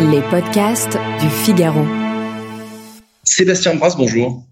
[0.00, 1.84] Les podcasts du Figaro.
[3.22, 4.46] Sébastien Brasse, bonjour.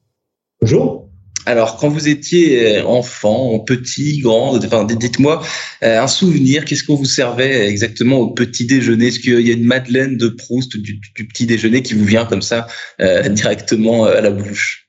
[0.61, 1.09] Bonjour.
[1.47, 5.43] Alors, quand vous étiez enfant, petit, grand, enfin, dites-moi
[5.83, 6.67] euh, un souvenir.
[6.67, 9.07] Qu'est-ce qu'on vous servait exactement au petit déjeuner?
[9.07, 12.43] Est-ce qu'il y a une Madeleine de Proust du, petit déjeuner qui vous vient comme
[12.43, 12.67] ça
[13.01, 14.88] euh, directement à la bouche?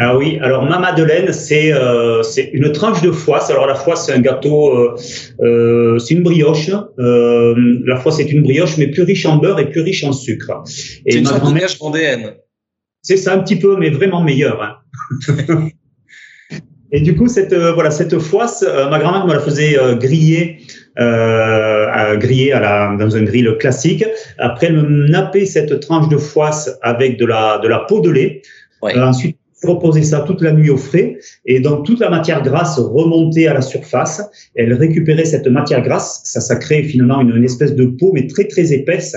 [0.00, 3.44] Ah oui, alors ma madeleine, c'est euh, c'est une tranche de foie.
[3.50, 4.96] Alors la foie, c'est un gâteau, euh,
[5.42, 6.70] euh, c'est une brioche.
[7.00, 10.12] Euh, la foie, c'est une brioche, mais plus riche en beurre et plus riche en
[10.12, 10.62] sucre.
[11.04, 12.34] Et c'est une de vendéenne.
[13.02, 14.62] C'est ça un petit peu, mais vraiment meilleur.
[14.62, 15.68] Hein.
[16.92, 20.58] et du coup, cette voilà cette foie, ma grand-mère me la faisait griller.
[21.00, 24.04] Euh, griller à la, dans un grill classique.
[24.38, 26.50] Après, elle me nappait cette tranche de foie
[26.82, 28.42] avec de la, de la peau de lait.
[28.82, 28.98] Ouais.
[28.98, 33.46] ensuite, reposer ça toute la nuit au frais et donc toute la matière grasse remontait
[33.46, 34.22] à la surface.
[34.54, 38.44] Elle récupérait cette matière grasse, ça, ça crée finalement une, espèce de peau mais très
[38.44, 39.16] très épaisse.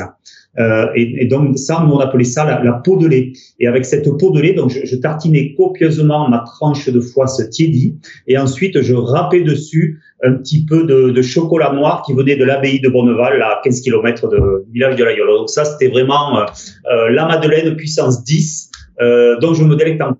[0.60, 3.32] Euh, et, donc ça, nous on appelait ça la, peau de lait.
[3.60, 7.96] Et avec cette peau de lait, donc je, tartinais copieusement ma tranche de foie tiédie
[8.28, 12.80] et ensuite je râpais dessus un petit peu de, chocolat noir qui venait de l'abbaye
[12.80, 15.30] de Bonneval, à 15 km de, village de La Yole.
[15.30, 16.46] Donc ça, c'était vraiment euh,
[16.92, 20.18] euh, la Madeleine puissance 10, euh, dont je me délecte encore.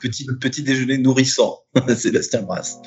[0.00, 1.60] Petit, petit déjeuner nourrissant,
[1.96, 2.78] Sébastien Brasse.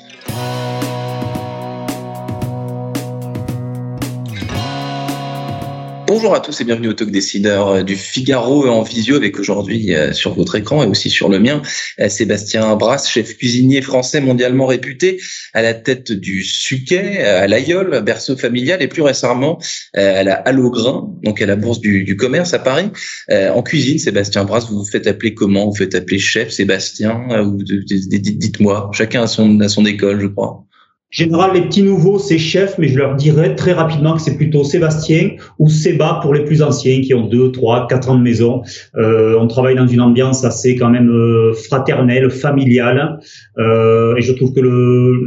[6.08, 9.94] Bonjour à tous et bienvenue au Talk Décideur euh, du Figaro en visio avec aujourd'hui
[9.94, 11.60] euh, sur votre écran et aussi sur le mien
[12.00, 15.20] euh, Sébastien Brasse, chef cuisinier français mondialement réputé
[15.52, 19.58] à la tête du Suquet, à l'Aïol, berceau familial et plus récemment
[19.92, 22.90] à la Halograin, donc à la Bourse du, Commerce à Paris.
[23.30, 25.66] En cuisine, Sébastien Brasse, vous vous faites appeler comment?
[25.66, 27.26] Vous faites appeler chef Sébastien
[27.64, 30.67] Dites-moi, chacun a son, a son école, je crois
[31.10, 34.64] général, les petits nouveaux, c'est chef, mais je leur dirais très rapidement que c'est plutôt
[34.64, 38.62] Sébastien ou Séba pour les plus anciens qui ont deux, trois, quatre ans de maison.
[38.96, 43.20] Euh, on travaille dans une ambiance assez quand même euh, fraternelle, familiale,
[43.58, 45.22] euh, et je trouve que le,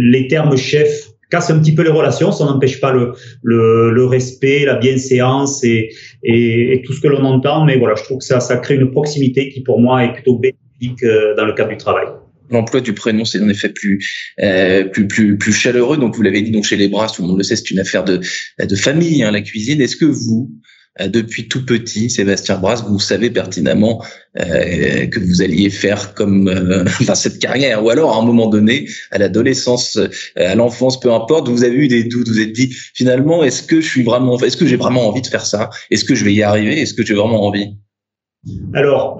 [0.00, 4.04] les termes chef cassent un petit peu les relations, ça n'empêche pas le, le, le,
[4.04, 5.88] respect, la bienséance et,
[6.22, 8.74] et, et tout ce que l'on entend, mais voilà, je trouve que ça, ça crée
[8.74, 12.06] une proximité qui pour moi est plutôt bénéfique euh, dans le cadre du travail
[12.50, 14.06] l'emploi du prénom c'est en effet plus
[14.40, 15.96] euh, plus plus plus chaleureux.
[15.96, 17.80] Donc vous l'avez dit, donc chez les Bras, tout le monde le sait, c'est une
[17.80, 18.20] affaire de
[18.58, 19.80] de famille, hein, la cuisine.
[19.80, 20.50] Est-ce que vous
[21.00, 24.04] euh, depuis tout petit, Sébastien Brasse, vous savez pertinemment
[24.38, 28.46] euh, que vous alliez faire comme euh, enfin, cette carrière, ou alors à un moment
[28.48, 32.52] donné, à l'adolescence, euh, à l'enfance, peu importe, vous avez eu des doutes, vous, êtes
[32.52, 35.70] dit finalement, est-ce que je suis vraiment, est-ce que j'ai vraiment envie de faire ça?
[35.90, 36.78] Est-ce que je vais y arriver?
[36.78, 37.74] Est-ce que j'ai vraiment envie?
[38.74, 39.16] Alors,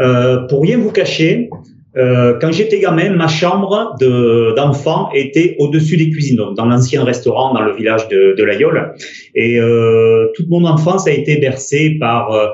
[0.49, 1.49] pour rien vous cacher,
[1.97, 3.97] euh, quand j'étais gamin, ma chambre
[4.57, 8.53] d'enfant était au-dessus des cuisines, donc dans l'ancien restaurant dans le village de, de.
[9.35, 12.49] Et euh, toute mon enfance a été bercée par euh,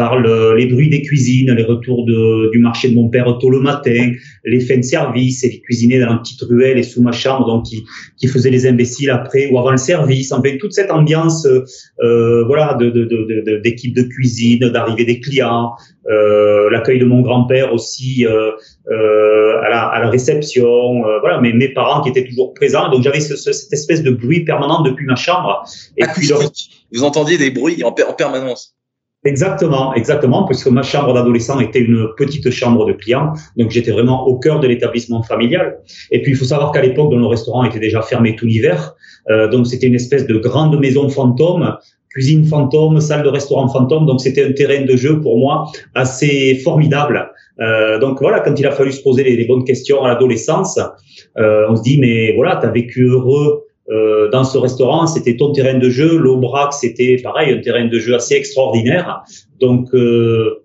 [0.00, 3.50] par le, les bruits des cuisines, les retours de, du marché de mon père tôt
[3.50, 4.02] le matin,
[4.54, 7.44] les fins de service, et qui cuisinait dans une petite ruelle et sous ma chambre,
[7.46, 7.78] donc qui,
[8.18, 10.32] qui faisait les imbéciles après ou avant le service.
[10.32, 12.88] En fait, toute cette ambiance, euh, voilà, de,
[13.66, 15.72] d'équipe de, de, cuisine, d'arrivée des clients,
[16.08, 18.52] euh, l'accueil de mon grand-père aussi euh,
[18.90, 22.90] euh, à, la, à la réception, euh, voilà, mais mes parents qui étaient toujours présents.
[22.90, 25.62] Donc j'avais ce, cette espèce de bruit permanent depuis ma chambre.
[25.98, 26.30] Et puis
[26.94, 28.79] vous entendiez des bruits en, en permanence.
[29.24, 34.26] Exactement, exactement, puisque ma chambre d'adolescent était une petite chambre de clients, donc j'étais vraiment
[34.26, 35.78] au cœur de l'établissement familial.
[36.10, 38.94] Et puis il faut savoir qu'à l'époque, le restaurant était déjà fermé tout l'hiver,
[39.28, 41.76] euh, donc c'était une espèce de grande maison fantôme,
[42.08, 46.54] cuisine fantôme, salle de restaurant fantôme, donc c'était un terrain de jeu pour moi assez
[46.64, 47.30] formidable.
[47.60, 50.80] Euh, donc voilà, quand il a fallu se poser les, les bonnes questions à l'adolescence,
[51.36, 55.36] euh, on se dit mais voilà, tu as vécu heureux euh, dans ce restaurant, c'était
[55.36, 56.16] ton terrain de jeu.
[56.16, 59.22] L'Aubrac, c'était pareil, un terrain de jeu assez extraordinaire.
[59.60, 60.62] Donc, euh,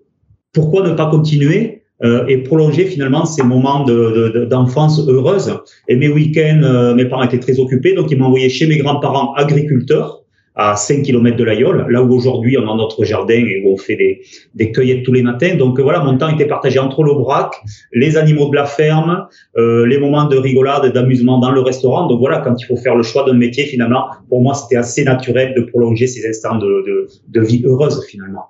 [0.52, 5.58] pourquoi ne pas continuer euh, et prolonger finalement ces moments d'enfance de, heureuse?
[5.88, 10.22] Et mes week-ends, mes parents étaient très occupés, donc ils m'envoyaient chez mes grands-parents agriculteurs
[10.56, 13.76] à 5 km de l'Aïole, là où aujourd'hui on a notre jardin et où on
[13.76, 14.22] fait des,
[14.54, 15.54] des cueillettes tous les matins.
[15.54, 17.54] Donc voilà, mon temps était partagé entre l'Aubrac,
[17.92, 19.26] les animaux de la ferme,
[19.58, 22.06] euh, les moments de rigolade et d'amusement dans le restaurant.
[22.06, 25.04] Donc voilà, quand il faut faire le choix d'un métier, finalement, pour moi, c'était assez
[25.04, 28.46] naturel de prolonger ces instants de, de, de vie heureuse, finalement.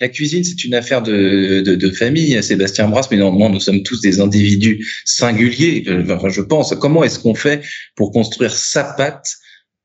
[0.00, 3.84] La cuisine, c'est une affaire de, de, de famille, Sébastien Brasse, mais normalement, nous sommes
[3.84, 6.74] tous des individus singuliers, enfin, je pense.
[6.74, 7.62] Comment est-ce qu'on fait
[7.94, 9.36] pour construire sa pâte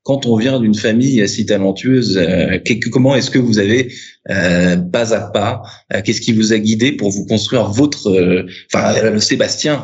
[0.04, 2.58] quand on vient d'une famille si talentueuse, euh,
[2.92, 3.90] comment est-ce que vous avez
[4.30, 5.62] euh, pas à pas,
[5.92, 9.82] euh, qu'est-ce qui vous a guidé pour vous construire votre, enfin Sébastien,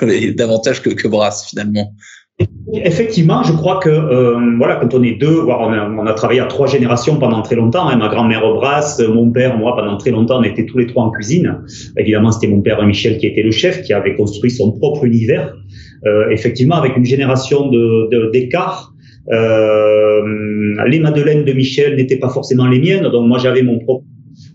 [0.36, 1.94] davantage que, que Brasse finalement?
[2.72, 6.40] Effectivement, je crois que euh, voilà, quand on est deux, on a, on a, travaillé
[6.40, 7.86] à trois générations pendant très longtemps.
[7.86, 11.04] Hein, ma grand-mère brasse, mon père, moi, pendant très longtemps, on était tous les trois
[11.04, 11.60] en cuisine.
[11.98, 15.54] Évidemment, c'était mon père Michel qui était le chef, qui avait construit son propre univers.
[16.06, 18.91] Euh, effectivement, avec une génération de d'écart.
[19.30, 24.04] Euh, les madeleines de Michel n'étaient pas forcément les miennes, donc moi j'avais mon propre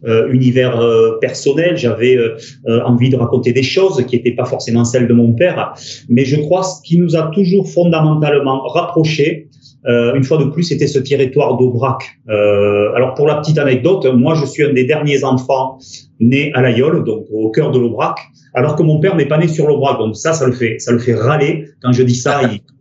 [0.05, 2.37] euh, univers euh, personnel, j'avais euh,
[2.85, 5.73] envie de raconter des choses qui n'étaient pas forcément celles de mon père.
[6.07, 9.47] Mais je crois ce qui nous a toujours fondamentalement rapprochés,
[9.85, 12.03] une fois de plus, c'était ce territoire d'Aubrac.
[12.27, 15.77] alors pour la petite anecdote, moi je suis un des derniers enfants
[16.19, 18.19] nés à l'Aïole, donc au cœur de l'Aubrac,
[18.53, 19.97] alors que mon père n'est pas né sur l'Aubrac.
[19.97, 22.41] Donc ça, ça le fait, ça le fait râler quand je dis ça.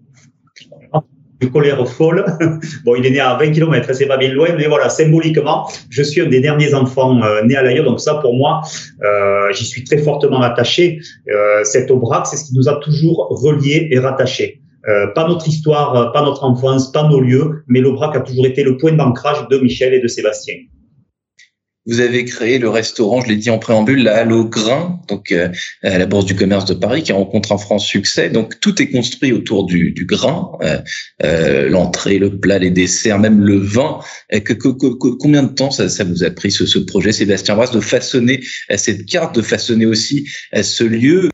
[1.40, 2.24] de colère folle.
[2.84, 6.02] bon, il est né à 20 km, c'est pas bien loin, mais voilà, symboliquement, je
[6.02, 8.62] suis un des derniers enfants euh, nés à l'ailleurs, donc ça, pour moi,
[9.04, 11.00] euh, j'y suis très fortement attaché.
[11.28, 14.60] Euh, cet Aubrac, c'est ce qui nous a toujours reliés et rattachés.
[14.88, 18.62] Euh, pas notre histoire, pas notre enfance, pas nos lieux, mais l'Aubrac a toujours été
[18.62, 20.54] le point d'ancrage de Michel et de Sébastien.
[21.86, 25.48] Vous avez créé le restaurant, je l'ai dit en préambule, la Grain, donc euh,
[25.82, 28.28] à la Bourse du Commerce de Paris, qui rencontre en France succès.
[28.28, 30.78] Donc tout est construit autour du, du grain, euh,
[31.22, 34.00] euh, l'entrée, le plat, les desserts, même le vin.
[35.20, 38.40] Combien de temps ça, ça, vous a pris ce, ce projet, Sébastien Brasse, de façonner
[38.76, 40.26] cette carte, de façonner aussi
[40.60, 41.30] ce lieu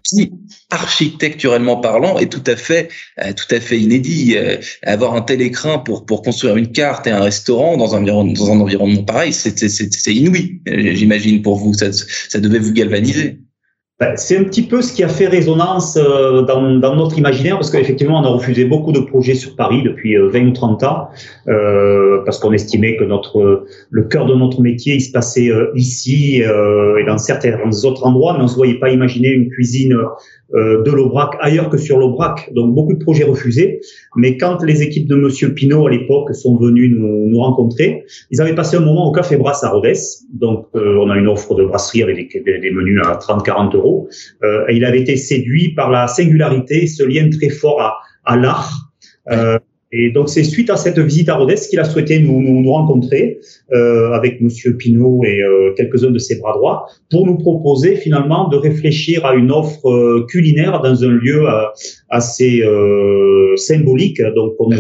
[0.72, 2.88] architecturellement parlant, est tout à fait,
[3.36, 4.36] tout à fait inédit.
[4.82, 8.50] Avoir un tel écrin pour pour construire une carte et un restaurant dans un dans
[8.50, 10.60] un environnement pareil, c'est inouï.
[10.68, 11.74] Euh, j'imagine, pour vous.
[11.74, 13.38] Ça, ça devait vous galvaniser.
[14.02, 17.54] Ben, c'est un petit peu ce qui a fait résonance euh, dans, dans notre imaginaire,
[17.54, 20.82] parce qu'effectivement, on a refusé beaucoup de projets sur Paris depuis 20 euh, ou 30
[20.82, 21.06] ans,
[21.46, 26.42] euh, parce qu'on estimait que notre le cœur de notre métier, il se passait ici
[26.42, 29.96] et dans certains autres endroits, mais on ne se voyait pas imaginer une cuisine
[30.54, 32.50] euh, de l'Aubrac ailleurs que sur l'Aubrac.
[32.52, 33.80] Donc beaucoup de projets refusés.
[34.16, 38.40] Mais quand les équipes de Monsieur Pinault à l'époque sont venues nous, nous, rencontrer, ils
[38.42, 39.94] avaient passé un moment au Café Brasse à Rodez.
[40.30, 43.91] Donc euh, on a une offre de brasserie avec des, des, menus à 30-40 euros.
[44.44, 47.90] Euh, il avait été séduit par la singularité, ce lien très fort à,
[48.24, 48.72] à l'art.
[49.30, 49.58] Euh,
[49.94, 52.72] et donc c'est suite à cette visite à Rodez qu'il a souhaité nous, nous, nous
[52.72, 53.38] rencontrer
[53.72, 58.48] euh, avec Monsieur Pinault et euh, quelques-uns de ses bras droits pour nous proposer finalement
[58.48, 61.64] de réfléchir à une offre euh, culinaire dans un lieu euh,
[62.08, 64.20] assez euh, symbolique.
[64.34, 64.78] Donc on ne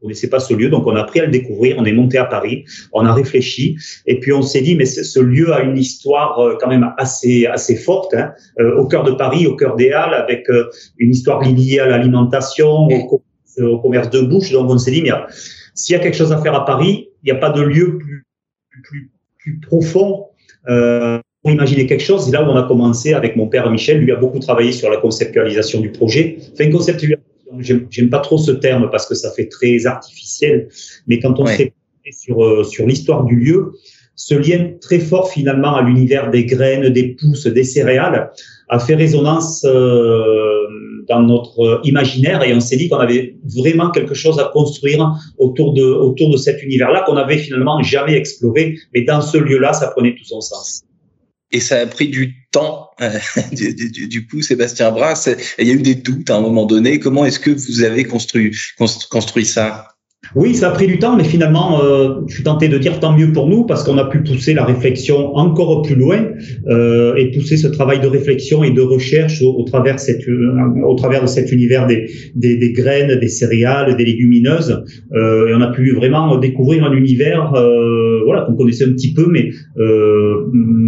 [0.00, 1.76] connaissait pas ce lieu, donc on a pris à le découvrir.
[1.78, 3.76] On est monté à Paris, on a réfléchi
[4.06, 7.76] et puis on s'est dit mais ce lieu a une histoire quand même assez assez
[7.76, 8.32] forte hein,
[8.76, 10.46] au cœur de Paris, au cœur des Halles, avec
[10.98, 13.22] une histoire liée à l'alimentation, au
[13.62, 14.52] au commerce de bouche.
[14.52, 15.10] Donc on s'est dit, mais
[15.74, 17.98] s'il y a quelque chose à faire à Paris, il n'y a pas de lieu
[17.98, 18.24] plus,
[18.82, 20.26] plus, plus profond
[20.68, 22.24] euh, pour imaginer quelque chose.
[22.26, 23.98] C'est là où on a commencé avec mon père Michel.
[23.98, 26.38] Lui a beaucoup travaillé sur la conceptualisation du projet.
[26.52, 27.24] Enfin, conceptualisation,
[27.60, 30.68] j'aime pas trop ce terme parce que ça fait très artificiel.
[31.06, 31.72] Mais quand on s'est
[32.10, 33.72] sur, euh, sur l'histoire du lieu,
[34.14, 38.30] ce lien très fort finalement à l'univers des graines, des pousses, des céréales
[38.68, 40.66] a fait résonance euh,
[41.08, 45.72] dans notre imaginaire et on s'est dit qu'on avait vraiment quelque chose à construire autour
[45.72, 49.88] de autour de cet univers-là qu'on avait finalement jamais exploré, mais dans ce lieu-là, ça
[49.88, 50.82] prenait tout son sens.
[51.50, 53.18] Et ça a pris du temps, euh,
[53.52, 55.28] du, du, du, coup, Sébastien Brass.
[55.58, 56.98] Il y a eu des doutes à un moment donné.
[56.98, 58.56] Comment est-ce que vous avez construit,
[59.10, 59.97] construit ça?
[60.34, 63.16] Oui, ça a pris du temps, mais finalement, euh, je suis tenté de dire tant
[63.16, 66.26] mieux pour nous parce qu'on a pu pousser la réflexion encore plus loin
[66.66, 70.94] euh, et pousser ce travail de réflexion et de recherche au, travers, cette, euh, au
[70.96, 74.82] travers de cet univers des, des, des graines, des céréales, des légumineuses.
[75.14, 79.14] Euh, et on a pu vraiment découvrir un univers euh, voilà, qu'on connaissait un petit
[79.14, 79.50] peu, mais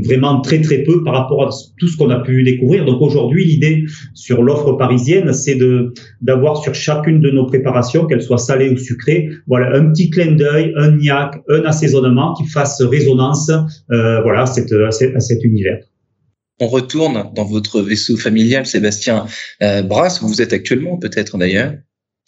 [0.05, 2.85] vraiment très très peu par rapport à tout ce qu'on a pu découvrir.
[2.85, 8.23] Donc aujourd'hui, l'idée sur l'offre parisienne, c'est de d'avoir sur chacune de nos préparations, qu'elles
[8.23, 12.81] soient salées ou sucrées, voilà, un petit clin d'œil, un niaque, un assaisonnement qui fasse
[12.83, 15.79] résonance, euh, voilà, à, cet univers.
[16.61, 19.27] On retourne dans votre vaisseau familial, Sébastien
[19.63, 21.73] euh, Brasse, où vous êtes actuellement peut-être d'ailleurs.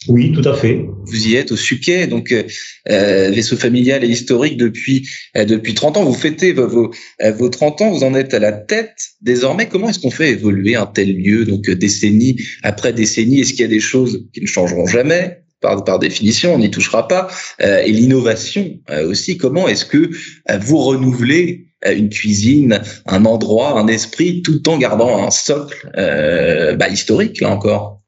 [0.09, 0.85] Oui, tout à fait.
[1.05, 2.43] Vous y êtes au Suquet, donc euh,
[2.89, 5.07] euh vaisseau familial et historique depuis
[5.37, 6.03] euh, depuis 30 ans.
[6.03, 6.91] Vous fêtez vos, vos,
[7.37, 9.67] vos 30 ans, vous en êtes à la tête désormais.
[9.67, 13.39] Comment est-ce qu'on fait évoluer un tel lieu, donc décennie après décennie?
[13.39, 15.42] Est-ce qu'il y a des choses qui ne changeront jamais?
[15.63, 17.27] Par, définition, on n'y touchera pas.
[17.61, 23.77] Euh, et l'innovation euh, aussi, comment est-ce que euh, vous renouvelez une cuisine, un endroit,
[23.77, 27.99] un esprit, tout en gardant un socle bah, historique, là encore?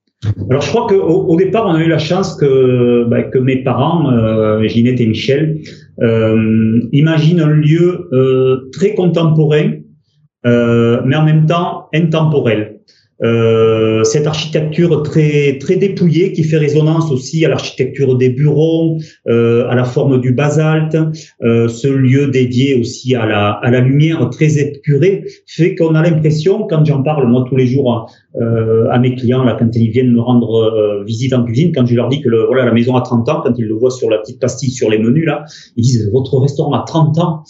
[0.50, 4.10] Alors je crois qu'au au départ, on a eu la chance que, bah, mes parents,
[4.66, 5.60] Ginette et Michel,
[6.94, 8.10] imaginent un lieu
[8.72, 9.74] très contemporain,
[10.46, 12.75] mais en même temps intemporel.
[13.24, 19.68] Euh, cette architecture très très dépouillée qui fait résonance aussi à l'architecture des bureaux, euh,
[19.70, 20.98] à la forme du basalte,
[21.44, 26.02] euh, ce lieu dédié aussi à la à la lumière très épurée fait qu'on a
[26.02, 28.10] l'impression, quand j'en parle moi tous les jours
[28.42, 31.86] euh, à mes clients là quand ils viennent me rendre euh, visite en cuisine, quand
[31.86, 33.92] je leur dis que le, voilà la maison a 30 ans, quand ils le voient
[33.92, 35.46] sur la petite pastille sur les menus là,
[35.78, 37.44] ils disent votre restaurant a 30 ans.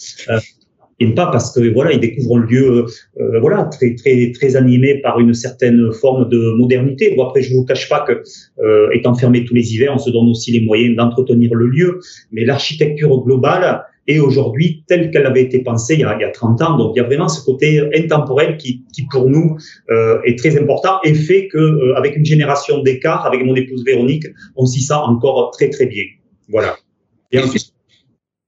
[1.00, 2.86] Et pas parce que voilà ils découvrent un lieu
[3.20, 7.14] euh, voilà très très très animé par une certaine forme de modernité.
[7.16, 8.24] Bon, après je vous cache pas que
[8.64, 12.00] euh, étant fermé tous les hivers, on se donne aussi les moyens d'entretenir le lieu,
[12.32, 16.24] mais l'architecture globale est aujourd'hui telle qu'elle avait été pensée il y, a, il y
[16.24, 16.78] a 30 ans.
[16.78, 19.58] Donc il y a vraiment ce côté intemporel qui, qui pour nous
[19.90, 23.84] euh, est très important et fait que euh, avec une génération d'écart, avec mon épouse
[23.86, 24.26] Véronique,
[24.56, 26.04] on s'y sent encore très très bien.
[26.50, 26.76] Voilà.
[27.32, 27.74] Et ensuite,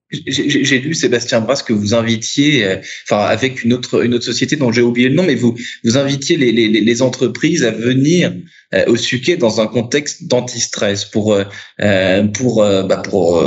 [0.10, 4.56] j'ai lu Sébastien Brasse que vous invitiez, euh, enfin avec une autre une autre société
[4.56, 8.34] dont j'ai oublié le nom, mais vous vous invitiez les, les, les entreprises à venir
[8.74, 13.44] euh, au Suquet dans un contexte d'anti-stress pour euh, pour bah, pour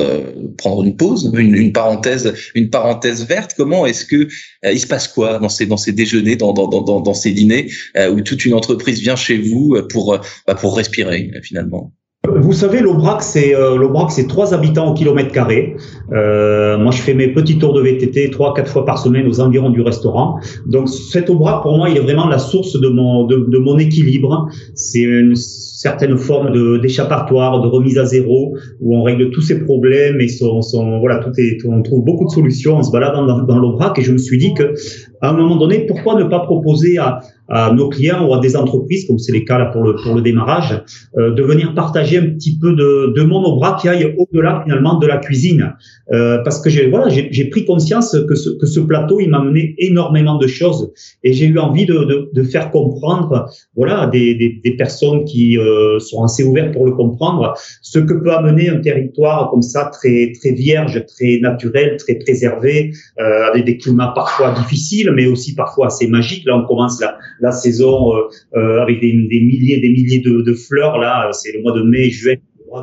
[0.59, 3.55] prendre une pause, une, une, parenthèse une parenthèse verte.
[3.57, 4.29] Comment est-ce que
[4.65, 7.71] il se passe quoi dans ces dans ces déjeuners, dans dans dans, dans ces dîners
[8.13, 11.95] où toute une entreprise vient chez vous pour bah, pour respirer finalement?
[12.29, 15.77] Vous savez, l'Aubrac, c'est euh, c'est trois habitants au kilomètre carré.
[16.13, 19.41] Euh, moi, je fais mes petits tours de VTT trois, quatre fois par semaine aux
[19.41, 20.39] environs du restaurant.
[20.67, 23.79] Donc, cet Aubrac, pour moi, il est vraiment la source de mon de, de mon
[23.79, 24.49] équilibre.
[24.75, 25.35] C'est une
[25.81, 30.29] certaine forme de d'échappatoire, de remise à zéro, où on règle tous ces problèmes et
[30.29, 30.61] sont
[31.01, 33.99] voilà, tout est, on trouve beaucoup de solutions en se baladant dans, dans l'Aubrac.
[33.99, 34.75] Et je me suis dit que
[35.23, 38.57] à un moment donné, pourquoi ne pas proposer à, à nos clients ou à des
[38.57, 40.83] entreprises, comme c'est le cas là pour le, pour le démarrage,
[41.19, 44.99] euh, de venir partager un petit peu de, de mon bras qui aille au-delà finalement
[44.99, 45.75] de la cuisine.
[46.13, 49.43] Euh, parce que j'ai voilà, j'ai pris conscience que ce, que ce plateau, il m'a
[49.43, 50.93] mené énormément de choses
[51.25, 53.47] et j'ai eu envie de, de, de, faire comprendre
[53.77, 58.15] voilà, des, des, des personnes qui euh, sont assez ouvertes pour le comprendre, ce que
[58.15, 63.65] peut amener un territoire comme ça, très, très vierge, très naturel, très préservé, euh, avec
[63.65, 66.45] des climats parfois difficiles, mais aussi parfois assez magiques.
[66.47, 67.03] Là, on commence
[67.41, 68.21] la, saison euh,
[68.57, 70.99] euh, avec des, des, milliers des milliers de, de fleurs.
[70.99, 72.37] Là, c'est le mois de mai, juin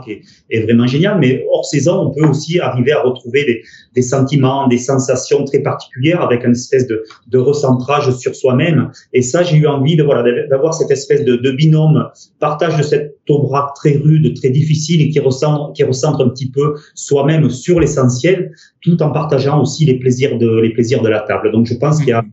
[0.04, 1.20] qui est, est, vraiment génial.
[1.20, 3.62] Mais hors saison, on peut aussi arriver à retrouver des,
[3.96, 8.92] des sentiments, des sensations très particulières avec une espèce de, de recentrage sur soi-même.
[9.14, 12.84] Et ça, j'ai eu envie de voilà d'avoir cette espèce de, de, binôme, partage de
[12.84, 17.50] cet aubrac très rude, très difficile et qui recentre, qui recentre un petit peu soi-même
[17.50, 18.52] sur l'essentiel,
[18.82, 21.52] tout en partageant aussi les plaisirs de les plaisirs de la table.
[21.52, 22.24] Donc, je pense qu'il y a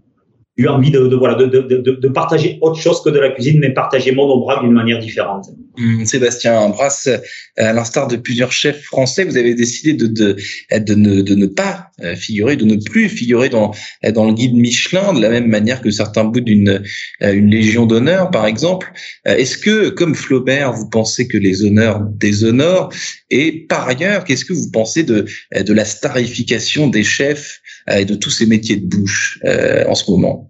[0.56, 3.58] eu envie de, de voilà de, de, de, partager autre chose que de la cuisine,
[3.58, 5.46] mais partager mon aubrac d'une manière différente.
[5.76, 7.08] Mmh, Sébastien Brasse,
[7.56, 10.37] à l'instar de plusieurs chefs français, vous avez décidé de, de,
[10.70, 13.73] de, ne, de ne pas euh, figurer, de ne plus figurer dans,
[14.12, 16.82] dans le guide Michelin, de la même manière que certains bouts d'une
[17.23, 18.92] euh, une légion d'honneur, par exemple.
[19.26, 22.90] Euh, est-ce que, comme Flaubert, vous pensez que les honneurs déshonorent?
[23.30, 25.25] Et par ailleurs, qu'est-ce que vous pensez de,
[25.56, 30.44] de la starification des chefs et de tous ces métiers de bouche en ce moment?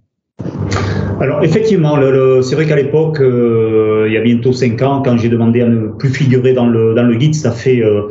[1.21, 5.01] Alors effectivement, le, le, c'est vrai qu'à l'époque, euh, il y a bientôt cinq ans,
[5.03, 8.09] quand j'ai demandé à ne plus figurer dans le dans le guide, ça fait euh,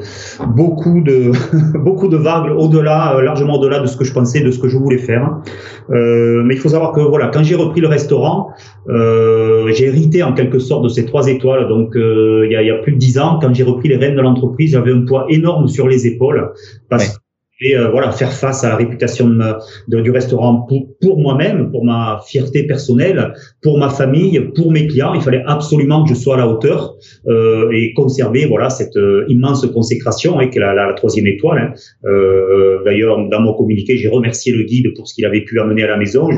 [0.47, 1.31] beaucoup de
[1.77, 4.69] beaucoup de vagues au-delà, euh, largement au-delà de ce que je pensais, de ce que
[4.69, 5.29] je voulais faire.
[5.89, 8.49] mais il faut savoir que voilà, quand j'ai repris le restaurant,
[8.87, 11.67] j'ai hérité en quelque sorte de ces trois étoiles.
[11.67, 13.97] Donc il y a, il, y a, plus de dix ans, quand j'ai repris les
[13.97, 16.51] rênes de l'entreprise, j'avais un poids énorme sur les épaules
[16.89, 17.22] parce
[17.63, 19.29] et euh, voilà faire face à la réputation
[19.87, 25.13] du restaurant pour, pour moi-même, pour ma fierté personnelle, pour ma famille, pour mes clients.
[25.13, 26.95] Il fallait absolument que je sois à la hauteur
[27.27, 31.57] euh, et conserver voilà cette euh, immense consécration avec la, la, troisième étoile.
[31.59, 31.73] Hein.
[32.05, 35.83] Euh, D'ailleurs, dans mon communiqué, j'ai remercié le guide pour ce qu'il avait pu amener
[35.83, 36.29] à la maison.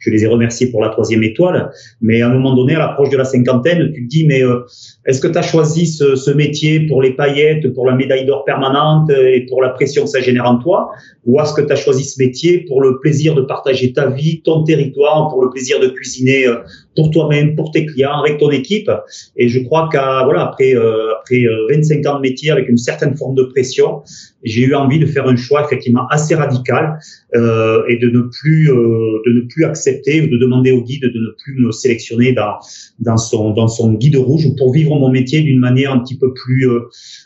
[0.00, 1.70] Je les ai remerciés pour la troisième étoile.
[2.00, 4.64] Mais à un moment donné, à l'approche de la cinquantaine, tu te dis mais euh,
[5.06, 8.44] est-ce que tu as choisi ce, ce métier pour les paillettes, pour la médaille d'or
[8.44, 10.90] permanente et pour la pression que ça génère en toi
[11.26, 14.42] ou est-ce que tu as choisi ce métier pour le plaisir de partager ta vie,
[14.42, 16.56] ton territoire, pour le plaisir de cuisiner euh,
[16.96, 18.90] pour toi-même, pour tes clients, avec ton équipe
[19.36, 22.76] Et je crois qu'à voilà après euh, après 25 euh, ans de métier avec une
[22.76, 24.02] certaine forme de pression,
[24.42, 26.98] j'ai eu envie de faire un choix effectivement assez radical
[27.34, 31.02] euh, et de ne plus euh, de ne plus accepter ou de demander au guide
[31.02, 32.58] de ne plus me sélectionner dans
[32.98, 36.32] dans son dans son guide rouge pour vivre mon métier d'une manière un petit peu
[36.32, 36.68] plus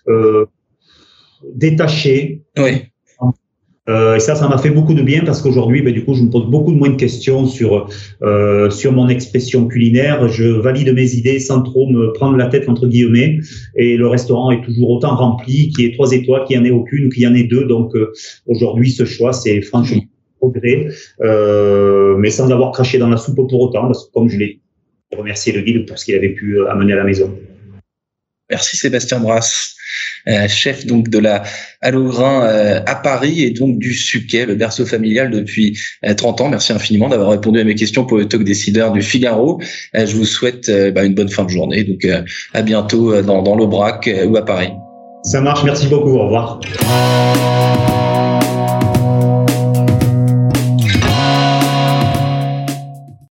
[0.09, 0.47] euh,
[1.54, 2.42] détachée.
[2.59, 2.83] Oui.
[3.88, 6.22] Euh, et ça, ça m'a fait beaucoup de bien parce qu'aujourd'hui, ben, du coup, je
[6.22, 7.88] me pose beaucoup moins de questions sur
[8.22, 10.26] euh, sur mon expression culinaire.
[10.28, 13.40] Je valide mes idées sans trop me prendre la tête entre guillemets.
[13.76, 16.64] Et le restaurant est toujours autant rempli, qu'il y ait trois étoiles, qu'il y en
[16.64, 17.64] ait aucune, qu'il y en ait deux.
[17.64, 18.12] Donc euh,
[18.46, 20.02] aujourd'hui, ce choix, c'est franchement
[20.38, 20.88] progrès,
[21.22, 24.60] euh, mais sans avoir craché dans la soupe pour autant, parce que comme je l'ai
[25.16, 27.32] remercier le guide pour ce qu'il avait pu amener à la maison.
[28.50, 29.74] Merci Sébastien Brasse,
[30.28, 31.44] euh, chef donc de la
[31.80, 35.78] Allograin euh, à Paris et donc du Suquet, le berceau familial depuis
[36.16, 36.48] 30 euh, ans.
[36.50, 39.60] Merci infiniment d'avoir répondu à mes questions pour le talk décideur du Figaro.
[39.94, 41.84] je vous souhaite bah, une bonne fin de journée.
[41.84, 42.06] Donc
[42.52, 44.72] à bientôt dans, dans l'Aubrac ou à Paris.
[45.22, 46.60] Ça marche, merci beaucoup, au revoir.